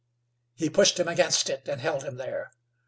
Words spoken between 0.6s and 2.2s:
pushed him against it, and held him